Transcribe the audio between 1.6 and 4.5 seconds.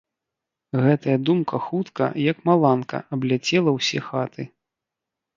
хутка, як маланка, абляцела ўсе хаты.